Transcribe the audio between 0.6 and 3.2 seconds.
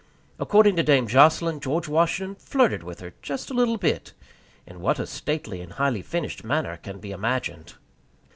to Dame Jocelyn, George Washington flirted with her